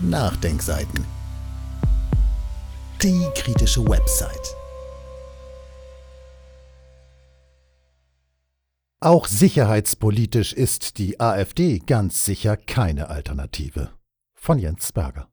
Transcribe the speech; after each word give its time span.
Nachdenkseiten. 0.00 1.04
Die 3.02 3.26
kritische 3.34 3.84
Website. 3.84 4.54
Auch 9.00 9.26
sicherheitspolitisch 9.26 10.52
ist 10.52 10.98
die 10.98 11.18
AfD 11.18 11.80
ganz 11.80 12.24
sicher 12.24 12.56
keine 12.56 13.08
Alternative. 13.08 13.90
Von 14.36 14.60
Jens 14.60 14.92
Berger. 14.92 15.28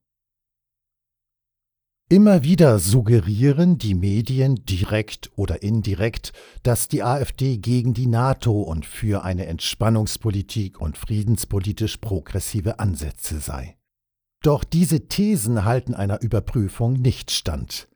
Immer 2.09 2.43
wieder 2.43 2.79
suggerieren 2.79 3.77
die 3.77 3.93
Medien 3.93 4.65
direkt 4.65 5.29
oder 5.35 5.61
indirekt, 5.61 6.33
dass 6.63 6.87
die 6.87 7.03
AfD 7.03 7.57
gegen 7.57 7.93
die 7.93 8.07
NATO 8.07 8.63
und 8.63 8.87
für 8.87 9.23
eine 9.23 9.45
Entspannungspolitik 9.45 10.81
und 10.81 10.97
friedenspolitisch 10.97 11.97
progressive 11.97 12.79
Ansätze 12.79 13.39
sei. 13.39 13.77
Doch 14.45 14.63
diese 14.63 15.07
Thesen 15.07 15.65
halten 15.65 15.95
einer 15.95 16.21
Überprüfung 16.21 16.93
nicht 16.93 17.31
stand. 17.31 17.87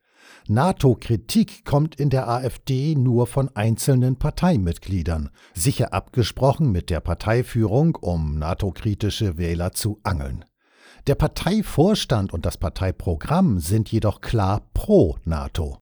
NATO-Kritik 0.47 1.63
kommt 1.63 1.99
in 1.99 2.09
der 2.09 2.27
AfD 2.27 2.95
nur 2.95 3.27
von 3.27 3.55
einzelnen 3.55 4.15
Parteimitgliedern, 4.15 5.29
sicher 5.53 5.93
abgesprochen 5.93 6.71
mit 6.71 6.89
der 6.89 7.01
Parteiführung, 7.01 7.95
um 8.01 8.39
NATO-kritische 8.39 9.37
Wähler 9.37 9.73
zu 9.73 9.99
angeln. 10.01 10.43
Der 11.05 11.13
Parteivorstand 11.13 12.33
und 12.33 12.47
das 12.47 12.57
Parteiprogramm 12.57 13.59
sind 13.59 13.91
jedoch 13.91 14.19
klar 14.19 14.71
pro 14.73 15.17
NATO. 15.25 15.77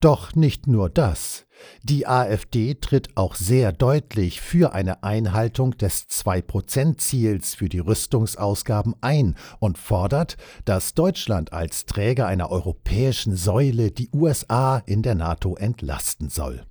Doch 0.00 0.34
nicht 0.34 0.66
nur 0.66 0.90
das. 0.90 1.46
Die 1.82 2.06
AfD 2.06 2.74
tritt 2.74 3.16
auch 3.16 3.34
sehr 3.34 3.72
deutlich 3.72 4.40
für 4.40 4.72
eine 4.72 5.02
Einhaltung 5.02 5.76
des 5.78 6.08
2-Prozent-Ziels 6.08 7.54
für 7.54 7.68
die 7.68 7.78
Rüstungsausgaben 7.78 8.94
ein 9.00 9.36
und 9.58 9.78
fordert, 9.78 10.36
dass 10.64 10.94
Deutschland 10.94 11.52
als 11.52 11.86
Träger 11.86 12.26
einer 12.26 12.50
europäischen 12.50 13.36
Säule 13.36 13.90
die 13.90 14.10
USA 14.12 14.82
in 14.86 15.02
der 15.02 15.14
NATO 15.14 15.56
entlasten 15.56 16.28
soll. 16.28 16.64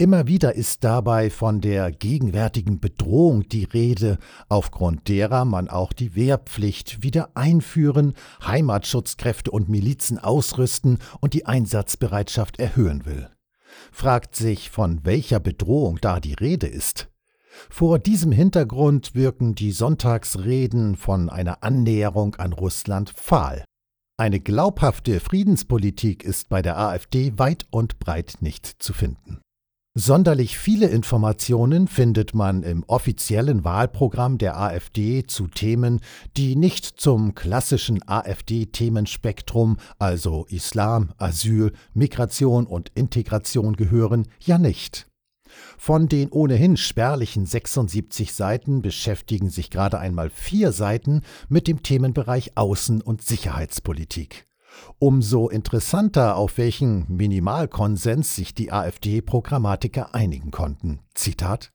Immer 0.00 0.28
wieder 0.28 0.54
ist 0.54 0.84
dabei 0.84 1.28
von 1.28 1.60
der 1.60 1.90
gegenwärtigen 1.90 2.78
Bedrohung 2.78 3.48
die 3.48 3.64
Rede, 3.64 4.18
aufgrund 4.48 5.08
derer 5.08 5.44
man 5.44 5.68
auch 5.68 5.92
die 5.92 6.14
Wehrpflicht 6.14 7.02
wieder 7.02 7.30
einführen, 7.34 8.14
Heimatschutzkräfte 8.46 9.50
und 9.50 9.68
Milizen 9.68 10.18
ausrüsten 10.18 10.98
und 11.20 11.34
die 11.34 11.46
Einsatzbereitschaft 11.46 12.60
erhöhen 12.60 13.06
will. 13.06 13.28
Fragt 13.92 14.36
sich, 14.36 14.70
von 14.70 15.04
welcher 15.04 15.40
Bedrohung 15.40 15.98
da 16.00 16.20
die 16.20 16.34
Rede 16.34 16.66
ist. 16.66 17.08
Vor 17.70 17.98
diesem 17.98 18.32
Hintergrund 18.32 19.14
wirken 19.14 19.54
die 19.54 19.72
Sonntagsreden 19.72 20.96
von 20.96 21.28
einer 21.28 21.62
Annäherung 21.62 22.36
an 22.36 22.52
Russland 22.52 23.10
fahl. 23.10 23.64
Eine 24.16 24.40
glaubhafte 24.40 25.20
Friedenspolitik 25.20 26.24
ist 26.24 26.48
bei 26.48 26.62
der 26.62 26.78
AfD 26.78 27.38
weit 27.38 27.66
und 27.70 27.98
breit 27.98 28.38
nicht 28.40 28.66
zu 28.66 28.92
finden. 28.92 29.40
Sonderlich 29.94 30.58
viele 30.58 30.86
Informationen 30.88 31.88
findet 31.88 32.32
man 32.32 32.62
im 32.62 32.84
offiziellen 32.86 33.64
Wahlprogramm 33.64 34.38
der 34.38 34.56
AfD 34.56 35.24
zu 35.26 35.48
Themen, 35.48 36.00
die 36.36 36.54
nicht 36.54 36.84
zum 36.84 37.34
klassischen 37.34 38.06
AfD-Themenspektrum, 38.06 39.78
also 39.98 40.46
Islam, 40.50 41.12
Asyl, 41.18 41.72
Migration 41.94 42.66
und 42.66 42.92
Integration 42.94 43.74
gehören, 43.74 44.28
ja 44.40 44.58
nicht. 44.58 45.08
Von 45.78 46.08
den 46.08 46.30
ohnehin 46.30 46.76
spärlichen 46.76 47.46
76 47.46 48.32
Seiten 48.32 48.82
beschäftigen 48.82 49.50
sich 49.50 49.70
gerade 49.70 49.98
einmal 49.98 50.30
vier 50.30 50.72
Seiten 50.72 51.22
mit 51.48 51.66
dem 51.66 51.82
Themenbereich 51.82 52.54
Außen- 52.56 53.02
und 53.02 53.22
Sicherheitspolitik. 53.22 54.46
Umso 54.98 55.48
interessanter, 55.48 56.36
auf 56.36 56.58
welchen 56.58 57.06
Minimalkonsens 57.08 58.34
sich 58.34 58.54
die 58.54 58.72
AfD-Programmatiker 58.72 60.14
einigen 60.14 60.50
konnten. 60.50 61.00
Zitat 61.14 61.72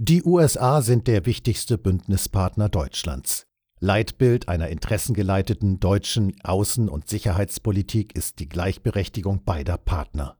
Die 0.00 0.22
USA 0.24 0.82
sind 0.82 1.06
der 1.06 1.26
wichtigste 1.26 1.78
Bündnispartner 1.78 2.68
Deutschlands. 2.68 3.46
Leitbild 3.80 4.48
einer 4.48 4.68
interessengeleiteten 4.68 5.80
deutschen 5.80 6.32
Außen- 6.42 6.88
und 6.88 7.08
Sicherheitspolitik 7.08 8.16
ist 8.16 8.38
die 8.38 8.48
Gleichberechtigung 8.48 9.44
beider 9.44 9.76
Partner. 9.76 10.38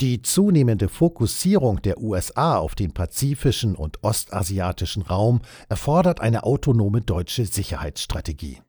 Die 0.00 0.20
zunehmende 0.20 0.90
Fokussierung 0.90 1.80
der 1.80 1.98
USA 2.02 2.58
auf 2.58 2.74
den 2.74 2.92
pazifischen 2.92 3.74
und 3.74 4.04
ostasiatischen 4.04 5.02
Raum 5.02 5.40
erfordert 5.70 6.20
eine 6.20 6.44
autonome 6.44 7.00
deutsche 7.00 7.46
Sicherheitsstrategie. 7.46 8.60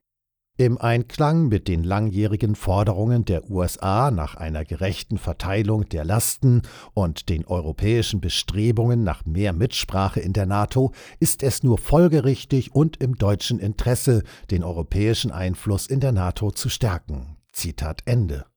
Im 0.60 0.80
Einklang 0.80 1.50
mit 1.50 1.68
den 1.68 1.84
langjährigen 1.84 2.56
Forderungen 2.56 3.26
der 3.26 3.48
USA 3.48 4.10
nach 4.10 4.34
einer 4.34 4.66
gerechten 4.66 5.20
Verteilung 5.20 5.88
der 5.88 6.04
Lasten 6.04 6.64
und 6.96 7.30
den 7.30 7.46
europäischen 7.46 8.22
Bestrebungen 8.22 9.04
nach 9.04 9.24
mehr 9.24 9.54
Mitsprache 9.54 10.20
in 10.20 10.34
der 10.34 10.48
NATO 10.48 10.94
ist 11.20 11.44
es 11.44 11.62
nur 11.62 11.78
folgerichtig 11.78 12.74
und 12.74 12.98
im 12.98 13.14
deutschen 13.20 13.60
Interesse, 13.60 14.24
den 14.50 14.64
europäischen 14.64 15.32
Einfluss 15.32 15.86
in 15.86 16.00
der 16.00 16.12
NATO 16.12 16.50
zu 16.50 16.70
stärken. 16.70 17.38
Zitat 17.52 18.02
Ende. 18.06 18.48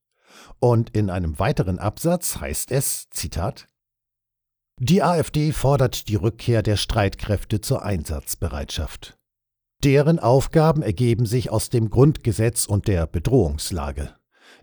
Und 0.58 0.88
in 0.96 1.10
einem 1.10 1.38
weiteren 1.38 1.78
Absatz 1.78 2.40
heißt 2.40 2.72
es, 2.72 3.10
Zitat, 3.10 3.66
die 4.78 5.02
AfD 5.02 5.52
fordert 5.52 6.08
die 6.08 6.16
Rückkehr 6.16 6.62
der 6.62 6.78
Streitkräfte 6.78 7.60
zur 7.60 7.82
Einsatzbereitschaft. 7.82 9.19
Deren 9.82 10.18
Aufgaben 10.18 10.82
ergeben 10.82 11.24
sich 11.24 11.50
aus 11.50 11.70
dem 11.70 11.88
Grundgesetz 11.88 12.66
und 12.66 12.86
der 12.86 13.06
Bedrohungslage. 13.06 14.14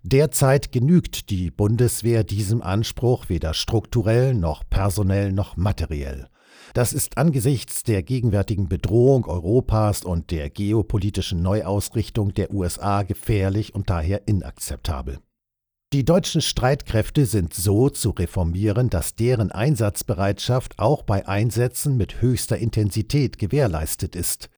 Derzeit 0.03 0.71
genügt 0.71 1.31
die 1.31 1.49
Bundeswehr 1.49 2.23
diesem 2.23 2.61
Anspruch 2.61 3.27
weder 3.27 3.55
strukturell 3.55 4.35
noch 4.35 4.63
personell 4.69 5.31
noch 5.31 5.57
materiell. 5.57 6.27
Das 6.75 6.93
ist 6.93 7.17
angesichts 7.17 7.81
der 7.81 8.03
gegenwärtigen 8.03 8.69
Bedrohung 8.69 9.25
Europas 9.25 10.03
und 10.03 10.29
der 10.29 10.51
geopolitischen 10.51 11.41
Neuausrichtung 11.41 12.35
der 12.35 12.53
USA 12.53 13.01
gefährlich 13.01 13.73
und 13.73 13.89
daher 13.89 14.27
inakzeptabel. 14.27 15.19
Die 15.93 16.05
deutschen 16.05 16.41
Streitkräfte 16.41 17.25
sind 17.25 17.55
so 17.55 17.89
zu 17.89 18.11
reformieren, 18.11 18.91
dass 18.91 19.15
deren 19.15 19.51
Einsatzbereitschaft 19.51 20.77
auch 20.77 21.01
bei 21.01 21.27
Einsätzen 21.27 21.97
mit 21.97 22.21
höchster 22.21 22.57
Intensität 22.57 23.39
gewährleistet 23.39 24.15
ist. 24.15 24.49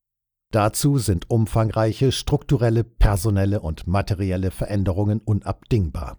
Dazu 0.52 0.98
sind 0.98 1.30
umfangreiche 1.30 2.12
strukturelle, 2.12 2.84
personelle 2.84 3.62
und 3.62 3.86
materielle 3.86 4.50
Veränderungen 4.50 5.20
unabdingbar. 5.20 6.18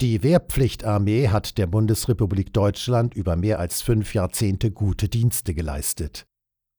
Die 0.00 0.22
Wehrpflichtarmee 0.22 1.28
hat 1.28 1.58
der 1.58 1.66
Bundesrepublik 1.66 2.52
Deutschland 2.52 3.14
über 3.14 3.34
mehr 3.34 3.58
als 3.58 3.82
fünf 3.82 4.14
Jahrzehnte 4.14 4.70
gute 4.70 5.08
Dienste 5.08 5.54
geleistet. 5.54 6.24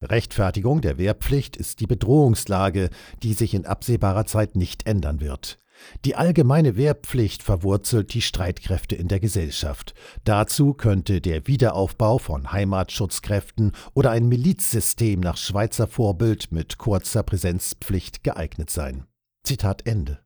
Rechtfertigung 0.01 0.79
der 0.79 0.97
Wehrpflicht 0.97 1.57
ist 1.57 1.81
die 1.81 1.87
Bedrohungslage, 1.87 2.89
die 3.21 3.33
sich 3.33 3.53
in 3.53 3.65
absehbarer 3.65 4.25
Zeit 4.25 4.55
nicht 4.55 4.87
ändern 4.87 5.19
wird. 5.19 5.59
Die 6.05 6.15
allgemeine 6.15 6.75
Wehrpflicht 6.75 7.43
verwurzelt 7.43 8.13
die 8.13 8.21
Streitkräfte 8.21 8.95
in 8.95 9.07
der 9.07 9.19
Gesellschaft. 9.19 9.93
Dazu 10.23 10.73
könnte 10.73 11.21
der 11.21 11.47
Wiederaufbau 11.47 12.17
von 12.17 12.51
Heimatschutzkräften 12.51 13.73
oder 13.93 14.11
ein 14.11 14.27
Milizsystem 14.27 15.19
nach 15.19 15.37
Schweizer 15.37 15.87
Vorbild 15.87 16.51
mit 16.51 16.77
kurzer 16.77 17.23
Präsenzpflicht 17.23 18.23
geeignet 18.23 18.69
sein. 18.69 19.05
Zitat 19.43 19.85
Ende. 19.85 20.19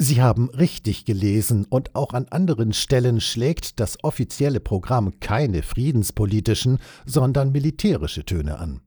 Sie 0.00 0.22
haben 0.22 0.48
richtig 0.50 1.04
gelesen 1.04 1.66
und 1.68 1.96
auch 1.96 2.14
an 2.14 2.28
anderen 2.28 2.72
Stellen 2.72 3.20
schlägt 3.20 3.80
das 3.80 4.02
offizielle 4.04 4.60
Programm 4.60 5.18
keine 5.18 5.64
friedenspolitischen, 5.64 6.78
sondern 7.04 7.50
militärische 7.50 8.24
Töne 8.24 8.58
an. 8.58 8.80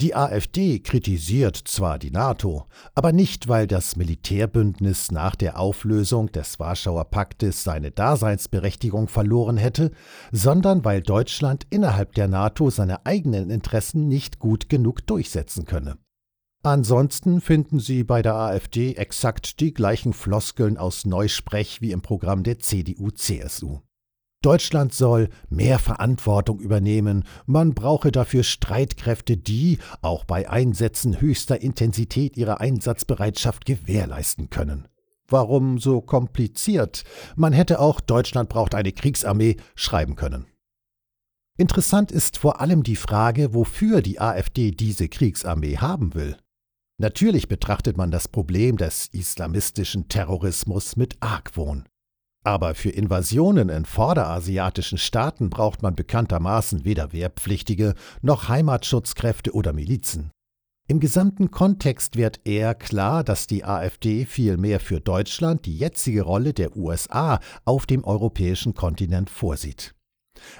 Die 0.00 0.14
AfD 0.14 0.78
kritisiert 0.78 1.58
zwar 1.58 1.98
die 1.98 2.10
NATO, 2.10 2.64
aber 2.94 3.12
nicht, 3.12 3.48
weil 3.48 3.66
das 3.66 3.96
Militärbündnis 3.96 5.10
nach 5.10 5.36
der 5.36 5.58
Auflösung 5.58 6.32
des 6.32 6.58
Warschauer 6.58 7.04
Paktes 7.10 7.64
seine 7.64 7.90
Daseinsberechtigung 7.90 9.08
verloren 9.08 9.58
hätte, 9.58 9.90
sondern 10.32 10.86
weil 10.86 11.02
Deutschland 11.02 11.66
innerhalb 11.68 12.14
der 12.14 12.28
NATO 12.28 12.70
seine 12.70 13.04
eigenen 13.04 13.50
Interessen 13.50 14.08
nicht 14.08 14.38
gut 14.38 14.70
genug 14.70 15.06
durchsetzen 15.06 15.66
könne. 15.66 15.98
Ansonsten 16.62 17.42
finden 17.42 17.78
Sie 17.78 18.02
bei 18.02 18.22
der 18.22 18.36
AfD 18.36 18.94
exakt 18.94 19.60
die 19.60 19.74
gleichen 19.74 20.14
Floskeln 20.14 20.78
aus 20.78 21.04
Neusprech 21.04 21.82
wie 21.82 21.92
im 21.92 22.00
Programm 22.00 22.42
der 22.42 22.58
CDU-CSU. 22.58 23.80
Deutschland 24.42 24.94
soll 24.94 25.28
mehr 25.50 25.78
Verantwortung 25.78 26.60
übernehmen, 26.60 27.24
man 27.44 27.74
brauche 27.74 28.10
dafür 28.10 28.42
Streitkräfte, 28.42 29.36
die 29.36 29.78
auch 30.00 30.24
bei 30.24 30.48
Einsätzen 30.48 31.20
höchster 31.20 31.60
Intensität 31.60 32.38
ihre 32.38 32.58
Einsatzbereitschaft 32.58 33.66
gewährleisten 33.66 34.48
können. 34.48 34.88
Warum 35.28 35.78
so 35.78 36.00
kompliziert? 36.00 37.04
Man 37.36 37.52
hätte 37.52 37.80
auch 37.80 38.00
Deutschland 38.00 38.48
braucht 38.48 38.74
eine 38.74 38.92
Kriegsarmee 38.92 39.56
schreiben 39.74 40.16
können. 40.16 40.46
Interessant 41.58 42.10
ist 42.10 42.38
vor 42.38 42.62
allem 42.62 42.82
die 42.82 42.96
Frage, 42.96 43.52
wofür 43.52 44.00
die 44.00 44.20
AfD 44.20 44.70
diese 44.70 45.08
Kriegsarmee 45.08 45.76
haben 45.76 46.14
will. 46.14 46.38
Natürlich 46.96 47.48
betrachtet 47.48 47.98
man 47.98 48.10
das 48.10 48.28
Problem 48.28 48.78
des 48.78 49.08
islamistischen 49.08 50.08
Terrorismus 50.08 50.96
mit 50.96 51.18
Argwohn. 51.20 51.84
Aber 52.42 52.74
für 52.74 52.90
Invasionen 52.90 53.68
in 53.68 53.84
vorderasiatischen 53.84 54.96
Staaten 54.96 55.50
braucht 55.50 55.82
man 55.82 55.94
bekanntermaßen 55.94 56.84
weder 56.84 57.12
Wehrpflichtige 57.12 57.94
noch 58.22 58.48
Heimatschutzkräfte 58.48 59.52
oder 59.52 59.72
Milizen. 59.72 60.30
Im 60.88 60.98
gesamten 60.98 61.50
Kontext 61.50 62.16
wird 62.16 62.40
eher 62.44 62.74
klar, 62.74 63.22
dass 63.22 63.46
die 63.46 63.64
AfD 63.64 64.24
vielmehr 64.24 64.80
für 64.80 65.00
Deutschland 65.00 65.66
die 65.66 65.76
jetzige 65.76 66.22
Rolle 66.22 66.52
der 66.52 66.76
USA 66.76 67.38
auf 67.64 67.86
dem 67.86 68.02
europäischen 68.02 68.74
Kontinent 68.74 69.30
vorsieht. 69.30 69.94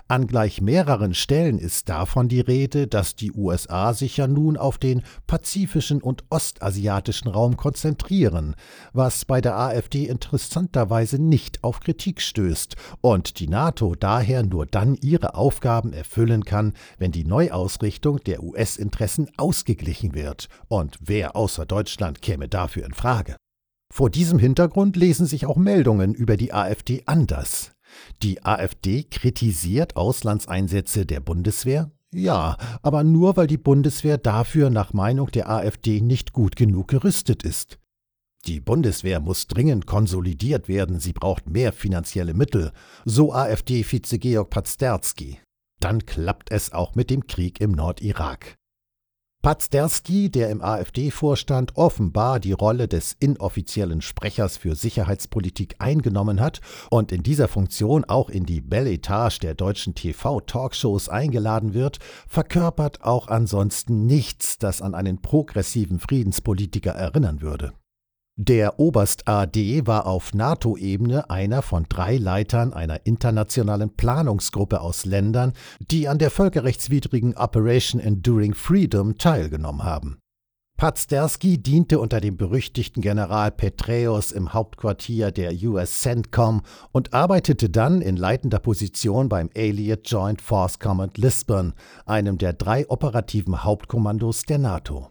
An 0.08 0.26
gleich 0.26 0.60
mehreren 0.60 1.14
Stellen 1.14 1.58
ist 1.58 1.88
davon 1.88 2.28
die 2.28 2.40
Rede, 2.40 2.86
dass 2.86 3.16
die 3.16 3.32
USA 3.32 3.94
sich 3.94 4.16
ja 4.16 4.26
nun 4.26 4.56
auf 4.56 4.78
den 4.78 5.02
pazifischen 5.26 6.02
und 6.02 6.24
ostasiatischen 6.30 7.30
Raum 7.30 7.56
konzentrieren, 7.56 8.54
was 8.92 9.24
bei 9.24 9.40
der 9.40 9.58
AfD 9.58 10.04
interessanterweise 10.04 11.20
nicht 11.20 11.64
auf 11.64 11.80
Kritik 11.80 12.20
stößt 12.20 12.76
und 13.00 13.38
die 13.40 13.48
NATO 13.48 13.94
daher 13.94 14.42
nur 14.42 14.66
dann 14.66 14.94
ihre 14.94 15.34
Aufgaben 15.34 15.92
erfüllen 15.92 16.44
kann, 16.44 16.74
wenn 16.98 17.12
die 17.12 17.24
Neuausrichtung 17.24 18.18
der 18.18 18.42
US-Interessen 18.42 19.28
ausgeglichen 19.36 20.14
wird. 20.14 20.48
Und 20.68 20.98
wer 21.00 21.36
außer 21.36 21.66
Deutschland 21.66 22.22
käme 22.22 22.48
dafür 22.48 22.84
in 22.84 22.94
Frage? 22.94 23.36
Vor 23.92 24.08
diesem 24.08 24.38
Hintergrund 24.38 24.96
lesen 24.96 25.26
sich 25.26 25.46
auch 25.46 25.56
Meldungen 25.56 26.14
über 26.14 26.36
die 26.36 26.52
AfD 26.52 27.02
anders. 27.06 27.72
Die 28.22 28.44
AfD 28.44 29.04
kritisiert 29.04 29.96
Auslandseinsätze 29.96 31.06
der 31.06 31.20
Bundeswehr? 31.20 31.90
Ja, 32.12 32.56
aber 32.82 33.04
nur 33.04 33.36
weil 33.36 33.46
die 33.46 33.58
Bundeswehr 33.58 34.18
dafür 34.18 34.70
nach 34.70 34.92
Meinung 34.92 35.30
der 35.30 35.48
AfD 35.48 36.00
nicht 36.00 36.32
gut 36.32 36.56
genug 36.56 36.88
gerüstet 36.88 37.44
ist. 37.44 37.78
Die 38.46 38.60
Bundeswehr 38.60 39.20
muss 39.20 39.46
dringend 39.46 39.86
konsolidiert 39.86 40.66
werden, 40.66 40.98
sie 40.98 41.12
braucht 41.12 41.48
mehr 41.48 41.72
finanzielle 41.72 42.34
Mittel, 42.34 42.72
so 43.04 43.32
AfD-Vize 43.34 44.18
Georg 44.18 44.50
Pazderski. 44.50 45.38
Dann 45.78 46.04
klappt 46.06 46.50
es 46.50 46.72
auch 46.72 46.94
mit 46.94 47.10
dem 47.10 47.26
Krieg 47.26 47.60
im 47.60 47.72
Nordirak. 47.72 48.56
Pazderski, 49.42 50.30
der 50.30 50.50
im 50.50 50.60
AfD-Vorstand 50.60 51.74
offenbar 51.74 52.40
die 52.40 52.52
Rolle 52.52 52.88
des 52.88 53.16
inoffiziellen 53.20 54.02
Sprechers 54.02 54.58
für 54.58 54.74
Sicherheitspolitik 54.74 55.76
eingenommen 55.78 56.42
hat 56.42 56.60
und 56.90 57.10
in 57.10 57.22
dieser 57.22 57.48
Funktion 57.48 58.04
auch 58.04 58.28
in 58.28 58.44
die 58.44 58.60
Belle 58.60 58.92
Etage 58.92 59.38
der 59.38 59.54
deutschen 59.54 59.94
TV-Talkshows 59.94 61.08
eingeladen 61.08 61.72
wird, 61.72 62.00
verkörpert 62.28 63.02
auch 63.02 63.28
ansonsten 63.28 64.04
nichts, 64.04 64.58
das 64.58 64.82
an 64.82 64.94
einen 64.94 65.22
progressiven 65.22 66.00
Friedenspolitiker 66.00 66.92
erinnern 66.92 67.40
würde. 67.40 67.72
Der 68.42 68.80
Oberst 68.80 69.28
AD 69.28 69.86
war 69.86 70.06
auf 70.06 70.32
NATO-Ebene 70.32 71.28
einer 71.28 71.60
von 71.60 71.84
drei 71.86 72.16
Leitern 72.16 72.72
einer 72.72 73.04
internationalen 73.04 73.94
Planungsgruppe 73.94 74.80
aus 74.80 75.04
Ländern, 75.04 75.52
die 75.90 76.08
an 76.08 76.16
der 76.16 76.30
völkerrechtswidrigen 76.30 77.36
Operation 77.36 78.00
Enduring 78.00 78.54
Freedom 78.54 79.18
teilgenommen 79.18 79.84
haben. 79.84 80.20
Pazderski 80.78 81.58
diente 81.62 81.98
unter 82.00 82.22
dem 82.22 82.38
berüchtigten 82.38 83.02
General 83.02 83.50
Petraeus 83.50 84.32
im 84.32 84.54
Hauptquartier 84.54 85.32
der 85.32 85.52
US 85.64 86.00
CENTCOM 86.00 86.62
und 86.92 87.12
arbeitete 87.12 87.68
dann 87.68 88.00
in 88.00 88.16
leitender 88.16 88.58
Position 88.58 89.28
beim 89.28 89.50
Allied 89.54 90.10
Joint 90.10 90.40
Force 90.40 90.78
Command 90.78 91.18
Lisbon, 91.18 91.74
einem 92.06 92.38
der 92.38 92.54
drei 92.54 92.88
operativen 92.88 93.64
Hauptkommandos 93.64 94.44
der 94.44 94.56
NATO. 94.56 95.10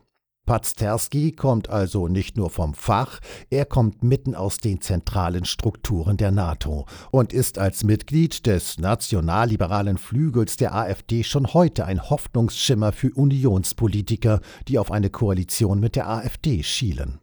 Pazterski 0.50 1.32
kommt 1.32 1.70
also 1.70 2.08
nicht 2.08 2.36
nur 2.36 2.50
vom 2.50 2.74
Fach, 2.74 3.20
er 3.52 3.66
kommt 3.66 4.02
mitten 4.02 4.34
aus 4.34 4.58
den 4.58 4.82
zentralen 4.82 5.46
Strukturen 5.46 6.18
der 6.18 6.32
NATO 6.32 6.88
und 7.12 7.34
ist 7.34 7.60
als 7.60 7.84
Mitglied 7.84 8.48
des 8.48 8.80
nationalliberalen 8.80 10.00
Flügels 10.00 10.58
der 10.58 10.74
AfD 10.74 11.24
schon 11.24 11.54
heute 11.54 11.86
ein 11.86 12.10
Hoffnungsschimmer 12.10 12.94
für 12.94 13.12
Unionspolitiker, 13.14 14.42
die 14.68 14.80
auf 14.80 14.92
eine 14.92 15.12
Koalition 15.12 15.80
mit 15.80 15.96
der 15.96 16.10
AfD 16.10 16.64
schielen. 16.64 17.20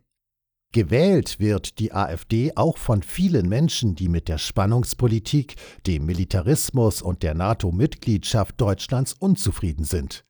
Gewählt 0.73 1.41
wird 1.41 1.81
die 1.81 1.93
AfD 1.93 2.53
auch 2.55 2.79
von 2.79 3.03
vielen 3.03 3.49
Menschen, 3.49 3.97
die 3.97 4.09
mit 4.09 4.29
der 4.29 4.39
Spannungspolitik, 4.39 5.57
dem 5.85 6.07
Militarismus 6.07 7.03
und 7.03 7.25
der 7.25 7.35
NATO-Mitgliedschaft 7.35 8.61
Deutschlands 8.61 9.15
unzufrieden 9.15 9.83
sind. 9.83 10.23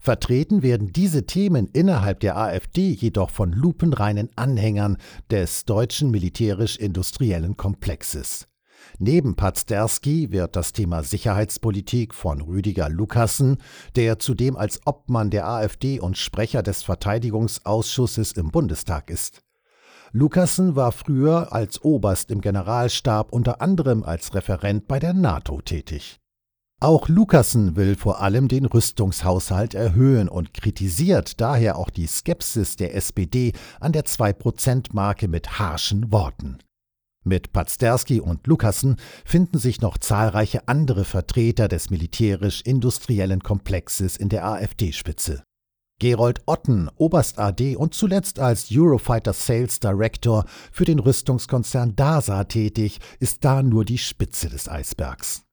Vertreten 0.00 0.62
werden 0.62 0.92
diese 0.92 1.26
Themen 1.26 1.66
innerhalb 1.66 2.20
der 2.20 2.36
AfD 2.36 2.90
jedoch 2.90 3.30
von 3.30 3.52
lupenreinen 3.52 4.30
Anhängern 4.36 4.96
des 5.30 5.64
deutschen 5.64 6.10
militärisch-industriellen 6.10 7.56
Komplexes. 7.56 8.48
Neben 8.98 9.36
Pazderski 9.36 10.32
wird 10.32 10.56
das 10.56 10.72
Thema 10.72 11.02
Sicherheitspolitik 11.02 12.14
von 12.14 12.40
Rüdiger 12.40 12.88
Lukassen, 12.88 13.58
der 13.96 14.18
zudem 14.18 14.56
als 14.56 14.80
Obmann 14.86 15.30
der 15.30 15.46
AfD 15.46 16.00
und 16.00 16.16
Sprecher 16.16 16.62
des 16.62 16.82
Verteidigungsausschusses 16.82 18.32
im 18.32 18.50
Bundestag 18.50 19.10
ist. 19.10 19.42
Lukassen 20.12 20.74
war 20.74 20.92
früher 20.92 21.52
als 21.52 21.82
Oberst 21.82 22.30
im 22.30 22.40
Generalstab 22.40 23.30
unter 23.32 23.60
anderem 23.60 24.02
als 24.02 24.34
Referent 24.34 24.88
bei 24.88 24.98
der 24.98 25.12
NATO 25.12 25.60
tätig. 25.60 26.18
Auch 26.80 27.08
Lukassen 27.08 27.74
will 27.74 27.96
vor 27.96 28.20
allem 28.20 28.46
den 28.46 28.64
Rüstungshaushalt 28.64 29.74
erhöhen 29.74 30.28
und 30.28 30.54
kritisiert 30.54 31.40
daher 31.40 31.76
auch 31.76 31.90
die 31.90 32.06
Skepsis 32.06 32.76
der 32.76 32.94
SPD 32.94 33.52
an 33.80 33.90
der 33.90 34.04
2-Prozent-Marke 34.04 35.26
mit 35.26 35.58
harschen 35.58 36.12
Worten. 36.12 36.58
Mit 37.24 37.52
Pazderski 37.52 38.20
und 38.20 38.46
Lukassen 38.46 38.94
finden 39.24 39.58
sich 39.58 39.80
noch 39.80 39.98
zahlreiche 39.98 40.68
andere 40.68 41.04
Vertreter 41.04 41.66
des 41.66 41.90
militärisch-industriellen 41.90 43.42
Komplexes 43.42 44.16
in 44.16 44.28
der 44.28 44.46
AfD-Spitze. 44.46 45.42
Gerold 46.00 46.42
Otten, 46.46 46.88
Oberst 46.94 47.40
AD 47.40 47.74
und 47.74 47.92
zuletzt 47.92 48.38
als 48.38 48.68
Eurofighter 48.70 49.32
Sales 49.32 49.80
Director 49.80 50.44
für 50.70 50.84
den 50.84 51.00
Rüstungskonzern 51.00 51.96
DASA 51.96 52.44
tätig, 52.44 53.00
ist 53.18 53.44
da 53.44 53.64
nur 53.64 53.84
die 53.84 53.98
Spitze 53.98 54.48
des 54.48 54.68
Eisbergs. 54.68 55.47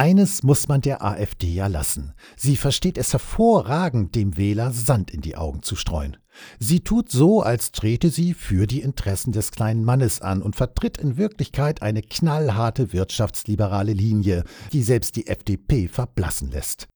Eines 0.00 0.42
muss 0.42 0.66
man 0.66 0.80
der 0.80 1.04
AfD 1.04 1.46
ja 1.52 1.66
lassen. 1.66 2.14
Sie 2.34 2.56
versteht 2.56 2.96
es 2.96 3.12
hervorragend, 3.12 4.14
dem 4.14 4.38
Wähler 4.38 4.72
Sand 4.72 5.10
in 5.10 5.20
die 5.20 5.36
Augen 5.36 5.62
zu 5.62 5.76
streuen. 5.76 6.16
Sie 6.58 6.80
tut 6.80 7.10
so, 7.10 7.42
als 7.42 7.70
trete 7.70 8.08
sie 8.08 8.32
für 8.32 8.66
die 8.66 8.80
Interessen 8.80 9.32
des 9.32 9.50
kleinen 9.50 9.84
Mannes 9.84 10.22
an 10.22 10.40
und 10.40 10.56
vertritt 10.56 10.96
in 10.96 11.18
Wirklichkeit 11.18 11.82
eine 11.82 12.00
knallharte 12.00 12.94
wirtschaftsliberale 12.94 13.92
Linie, 13.92 14.44
die 14.72 14.82
selbst 14.82 15.16
die 15.16 15.26
FDP 15.26 15.86
verblassen 15.86 16.50
lässt. 16.50 16.88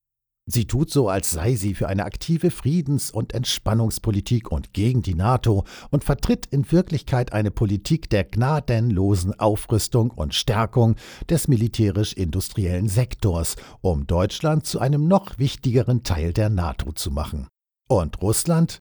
Sie 0.47 0.67
tut 0.67 0.91
so, 0.91 1.09
als 1.09 1.31
sei 1.31 1.55
sie 1.55 1.75
für 1.75 1.89
eine 1.89 2.05
aktive 2.05 2.51
Friedens- 2.51 3.11
und 3.11 3.33
Entspannungspolitik 3.33 4.53
und 4.53 4.75
gegen 4.75 5.01
die 5.01 5.15
NATO 5.15 5.65
und 5.91 6.05
vertritt 6.05 6.45
in 6.47 6.71
Wirklichkeit 6.71 7.33
eine 7.33 7.51
Politik 7.51 8.11
der 8.11 8.25
gnadenlosen 8.25 9.39
Aufrüstung 9.39 10.11
und 10.11 10.35
Stärkung 10.35 10.97
des 11.31 11.49
militärisch-industriellen 11.49 12.89
Sektors, 12.89 13.57
um 13.81 14.07
Deutschland 14.07 14.67
zu 14.67 14.81
einem 14.81 15.09
noch 15.09 15.39
wichtigeren 15.39 16.03
Teil 16.03 16.35
der 16.35 16.51
NATO 16.51 16.93
zu 16.93 17.11
machen. 17.11 17.49
Und 17.89 18.21
Russland? 18.21 18.81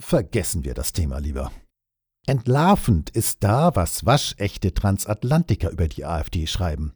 Vergessen 0.00 0.64
wir 0.64 0.74
das 0.74 0.92
Thema 0.92 1.18
lieber. 1.18 1.50
Entlarvend 2.26 3.10
ist 3.10 3.42
da, 3.42 3.74
was 3.74 4.06
waschechte 4.06 4.72
Transatlantiker 4.74 5.70
über 5.70 5.88
die 5.88 6.04
AfD 6.04 6.46
schreiben. 6.46 6.94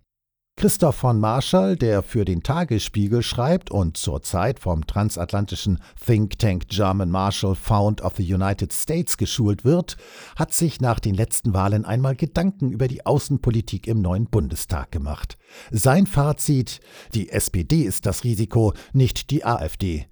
Christoph 0.64 0.96
von 0.96 1.20
Marschall, 1.20 1.76
der 1.76 2.02
für 2.02 2.24
den 2.24 2.42
Tagesspiegel 2.42 3.22
schreibt 3.22 3.70
und 3.70 3.98
zurzeit 3.98 4.58
vom 4.58 4.86
transatlantischen 4.86 5.78
Think 6.02 6.38
Tank 6.38 6.68
German 6.68 7.10
Marshall 7.10 7.54
Fund 7.54 8.00
of 8.00 8.16
the 8.16 8.32
United 8.34 8.72
States 8.72 9.18
geschult 9.18 9.66
wird, 9.66 9.98
hat 10.36 10.54
sich 10.54 10.80
nach 10.80 11.00
den 11.00 11.14
letzten 11.14 11.52
Wahlen 11.52 11.84
einmal 11.84 12.16
Gedanken 12.16 12.70
über 12.70 12.88
die 12.88 13.04
Außenpolitik 13.04 13.86
im 13.86 14.00
neuen 14.00 14.24
Bundestag 14.30 14.90
gemacht. 14.90 15.36
Sein 15.70 16.06
Fazit: 16.06 16.80
Die 17.12 17.28
SPD 17.28 17.82
ist 17.82 18.06
das 18.06 18.24
Risiko, 18.24 18.72
nicht 18.94 19.30
die 19.30 19.44
AfD. 19.44 20.06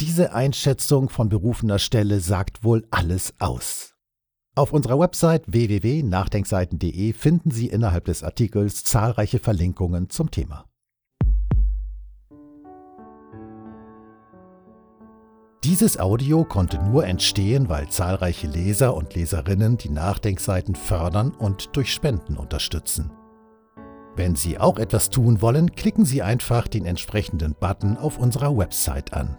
Diese 0.00 0.32
Einschätzung 0.32 1.10
von 1.10 1.28
berufener 1.28 1.78
Stelle 1.78 2.20
sagt 2.20 2.64
wohl 2.64 2.86
alles 2.90 3.34
aus. 3.40 3.91
Auf 4.54 4.74
unserer 4.74 4.98
Website 4.98 5.44
www.nachdenkseiten.de 5.46 7.14
finden 7.14 7.50
Sie 7.50 7.68
innerhalb 7.68 8.04
des 8.04 8.22
Artikels 8.22 8.84
zahlreiche 8.84 9.38
Verlinkungen 9.38 10.10
zum 10.10 10.30
Thema. 10.30 10.66
Dieses 15.64 15.98
Audio 15.98 16.44
konnte 16.44 16.82
nur 16.82 17.06
entstehen, 17.06 17.70
weil 17.70 17.88
zahlreiche 17.88 18.46
Leser 18.46 18.94
und 18.94 19.14
Leserinnen 19.14 19.78
die 19.78 19.88
Nachdenkseiten 19.88 20.74
fördern 20.74 21.30
und 21.30 21.74
durch 21.74 21.90
Spenden 21.90 22.36
unterstützen. 22.36 23.10
Wenn 24.16 24.36
Sie 24.36 24.58
auch 24.58 24.78
etwas 24.78 25.08
tun 25.08 25.40
wollen, 25.40 25.72
klicken 25.72 26.04
Sie 26.04 26.20
einfach 26.20 26.68
den 26.68 26.84
entsprechenden 26.84 27.54
Button 27.58 27.96
auf 27.96 28.18
unserer 28.18 28.54
Website 28.54 29.14
an. 29.14 29.38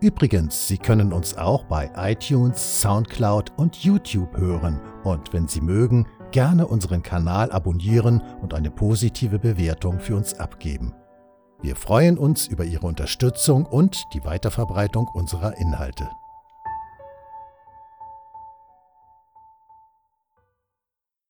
Übrigens, 0.00 0.66
Sie 0.66 0.78
können 0.78 1.12
uns 1.12 1.36
auch 1.36 1.64
bei 1.64 1.90
iTunes, 1.94 2.80
SoundCloud 2.80 3.52
und 3.58 3.76
YouTube 3.76 4.34
hören 4.36 4.80
und 5.04 5.32
wenn 5.34 5.46
Sie 5.46 5.60
mögen, 5.60 6.06
gerne 6.30 6.66
unseren 6.66 7.02
Kanal 7.02 7.52
abonnieren 7.52 8.22
und 8.40 8.54
eine 8.54 8.70
positive 8.70 9.38
Bewertung 9.38 10.00
für 10.00 10.16
uns 10.16 10.34
abgeben. 10.34 10.94
Wir 11.60 11.76
freuen 11.76 12.16
uns 12.16 12.46
über 12.46 12.64
Ihre 12.64 12.86
Unterstützung 12.86 13.66
und 13.66 14.04
die 14.14 14.24
Weiterverbreitung 14.24 15.06
unserer 15.08 15.58
Inhalte. 15.58 16.08